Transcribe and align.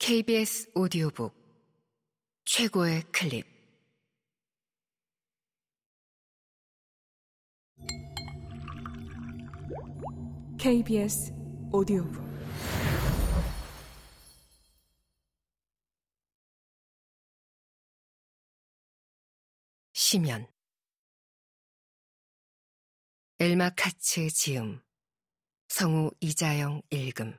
KBS 0.00 0.70
오디오북 0.74 1.34
최고의 2.44 3.02
클립. 3.12 3.44
KBS 10.58 11.32
오디오북. 11.72 12.22
시면 19.92 20.46
엘마 23.40 23.70
카츠 23.70 24.28
지음. 24.30 24.80
성우 25.66 26.12
이자영 26.20 26.82
읽음 26.90 27.36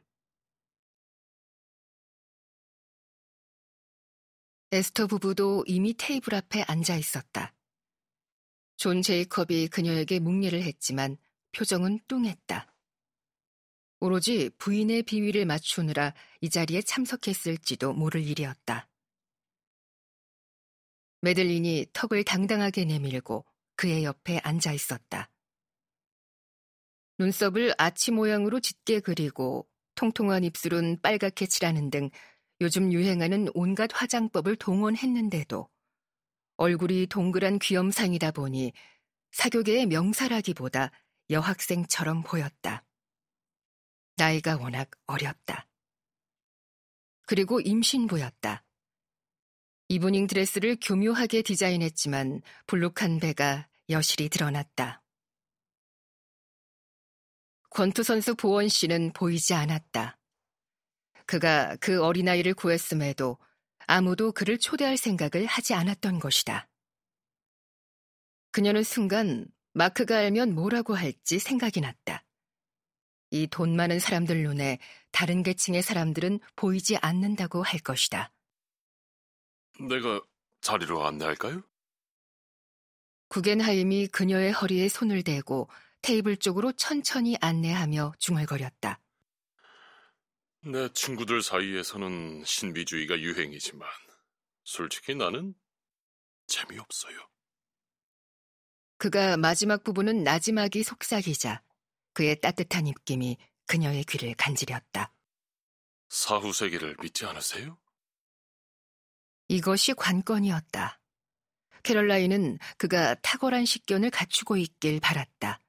에스터 4.72 5.08
부부도 5.08 5.64
이미 5.66 5.96
테이블 5.96 6.36
앞에 6.36 6.62
앉아 6.62 6.96
있었다. 6.96 7.56
존 8.78 9.02
제이컵이 9.02 9.70
그녀에게 9.70 10.20
묵례를 10.20 10.62
했지만 10.62 11.18
표정은 11.54 12.00
뚱했다. 12.08 12.72
오로지 14.00 14.52
부인의 14.60 15.04
비위를 15.04 15.46
맞추느라 15.46 16.14
이 16.42 16.50
자리에 16.50 16.84
참석했을지도 16.84 17.94
모를 17.94 18.24
일이었다. 18.24 18.88
매들린이 21.22 21.88
턱을 21.92 22.24
당당하게 22.24 22.86
내밀고 22.86 23.46
그의 23.76 24.04
옆에 24.04 24.38
앉아 24.44 24.72
있었다. 24.72 25.32
눈썹을 27.18 27.74
아치 27.78 28.12
모양으로 28.12 28.60
짙게 28.60 29.00
그리고 29.02 29.68
통통한 29.96 30.44
입술은 30.44 31.02
빨갛게 31.02 31.48
칠하는 31.48 31.90
등 31.90 32.10
요즘 32.62 32.92
유행하는 32.92 33.48
온갖 33.54 33.90
화장법을 33.94 34.58
동원했는데도 34.58 35.70
얼굴이 36.58 37.08
동그란 37.08 37.58
귀염상이다 37.60 38.32
보니 38.32 38.74
사교계의 39.32 39.86
명사라기보다 39.86 40.92
여학생처럼 41.30 42.24
보였다. 42.24 42.84
나이가 44.18 44.58
워낙 44.58 44.90
어렸다. 45.06 45.68
그리고 47.26 47.62
임신부였다. 47.62 48.66
이브닝 49.88 50.28
드레스를 50.28 50.78
교묘하게 50.82 51.42
디자인했지만 51.44 52.42
불룩한 52.68 53.20
배가 53.22 53.70
여실히 53.90 54.28
드러났다. 54.28 55.02
권투 57.70 58.04
선수 58.04 58.36
보원 58.36 58.68
씨는 58.68 59.14
보이지 59.14 59.54
않았다. 59.54 60.19
그가 61.30 61.76
그 61.76 62.04
어린아이를 62.04 62.56
구했음에도 62.56 63.38
아무도 63.86 64.32
그를 64.32 64.58
초대할 64.58 64.98
생각을 64.98 65.46
하지 65.46 65.76
않았던 65.76 66.18
것이다. 66.18 66.68
그녀는 68.50 68.82
순간 68.82 69.46
마크가 69.74 70.18
알면 70.18 70.56
뭐라고 70.56 70.96
할지 70.96 71.38
생각이 71.38 71.82
났다. 71.82 72.26
이 73.30 73.46
돈 73.46 73.76
많은 73.76 74.00
사람들 74.00 74.42
눈에 74.42 74.80
다른 75.12 75.44
계층의 75.44 75.84
사람들은 75.84 76.40
보이지 76.56 76.98
않는다고 76.98 77.62
할 77.62 77.80
것이다. 77.80 78.32
내가 79.88 80.24
자리로 80.62 81.06
안내할까요? 81.06 81.62
구겐하임이 83.28 84.08
그녀의 84.08 84.52
허리에 84.54 84.90
손을 84.90 85.22
대고 85.22 85.70
테이블 86.02 86.38
쪽으로 86.38 86.72
천천히 86.72 87.38
안내하며 87.40 88.14
중얼거렸다. 88.18 89.00
내 90.62 90.90
친구들 90.92 91.42
사이에서는 91.42 92.44
신비주의가 92.44 93.20
유행이지만 93.20 93.88
솔직히 94.64 95.16
나는 95.16 95.56
재미없어요. 96.48 97.18
그가 98.98 99.38
마지막 99.38 99.84
부분은 99.86 100.24
나지막이 100.24 100.84
속삭이자 100.84 101.64
그의 102.14 102.42
따뜻한 102.42 102.88
입김이 102.88 103.38
그녀의 103.68 104.04
귀를 104.04 104.34
간지렸다. 104.36 105.14
사후 106.10 106.52
세계를 106.52 106.98
믿지 107.02 107.26
않으세요? 107.26 107.78
이것이 109.48 109.94
관건이었다. 109.94 111.00
캐럴라인은 111.84 112.60
그가 112.78 113.16
탁월한 113.16 113.66
식견을 113.66 114.10
갖추고 114.10 114.58
있길 114.58 115.00
바랐다. 115.00 115.62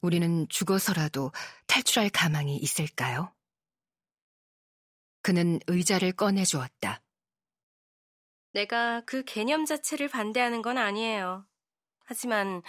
우리는 0.00 0.48
죽어서라도 0.48 1.32
탈출할 1.66 2.08
가망이 2.08 2.56
있을까요? 2.56 3.34
그는 5.22 5.60
의자를 5.66 6.12
꺼내 6.12 6.44
주었다. 6.44 7.00
내가 8.52 9.02
그 9.06 9.24
개념 9.24 9.64
자체를 9.64 10.08
반대하는 10.08 10.60
건 10.62 10.76
아니에요. 10.76 11.46
하지만 12.04 12.62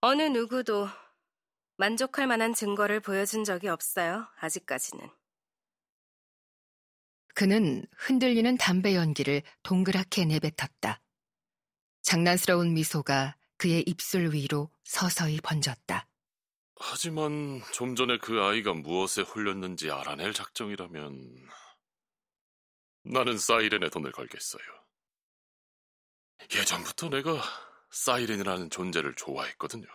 어느 0.00 0.22
누구도 0.22 0.88
만족할 1.76 2.26
만한 2.26 2.54
증거를 2.54 3.00
보여준 3.00 3.44
적이 3.44 3.68
없어요. 3.68 4.26
아직까지는. 4.40 5.08
그는 7.34 7.84
흔들리는 7.96 8.56
담배 8.58 8.94
연기를 8.94 9.42
동그랗게 9.62 10.24
내뱉었다. 10.24 11.00
장난스러운 12.02 12.74
미소가 12.74 13.36
그의 13.56 13.82
입술 13.86 14.32
위로 14.32 14.70
서서히 14.84 15.40
번졌다. 15.40 16.06
하지만 16.86 17.62
좀 17.72 17.96
전에 17.96 18.18
그 18.18 18.42
아이가 18.42 18.74
무엇에 18.74 19.22
홀렸는지 19.22 19.90
알아낼 19.90 20.34
작정이라면 20.34 21.48
나는 23.04 23.38
사이렌에 23.38 23.88
돈을 23.88 24.12
걸겠어요. 24.12 24.62
예전부터 26.54 27.08
내가 27.08 27.42
사이렌이라는 27.90 28.68
존재를 28.68 29.14
좋아했거든요. 29.14 29.86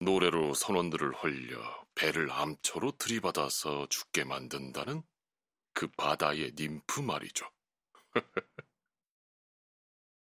노래로 0.00 0.54
선원들을 0.54 1.12
홀려 1.12 1.86
배를 1.94 2.30
암초로 2.32 2.92
들이받아서 2.92 3.86
죽게 3.90 4.24
만든다는 4.24 5.02
그 5.74 5.88
바다의 5.88 6.54
님프 6.56 7.00
말이죠. 7.00 7.46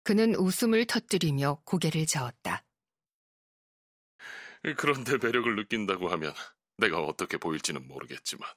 그는 0.03 0.35
웃음을 0.35 0.85
터뜨리며 0.85 1.61
고개를 1.63 2.05
저었다. 2.05 2.66
그런데 4.78 5.18
매력을 5.18 5.56
느낀다고 5.56 6.09
하면 6.09 6.34
내가 6.78 7.02
어떻게 7.03 7.38
보일지는 7.38 7.88
모르겠지만. 7.88 8.50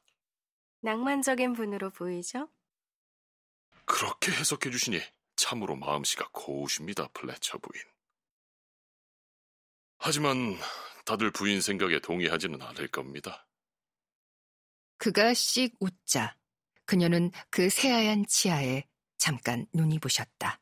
낭만적인 0.80 1.52
분으로 1.52 1.90
보이죠? 1.90 2.48
그렇게 3.84 4.32
해석해 4.32 4.70
주시니 4.70 5.00
참으로 5.36 5.76
마음씨가 5.76 6.30
고우십니다, 6.32 7.08
플래처 7.08 7.58
부인. 7.58 7.82
하지만 9.98 10.56
다들 11.04 11.30
부인 11.30 11.60
생각에 11.60 12.00
동의하지는 12.00 12.60
않을 12.60 12.88
겁니다. 12.88 13.46
그가 14.98 15.34
씩 15.34 15.74
웃자 15.80 16.36
그녀는 16.84 17.30
그 17.50 17.70
새하얀 17.70 18.24
치아에 18.26 18.84
잠깐 19.18 19.66
눈이 19.72 19.98
부셨다. 19.98 20.61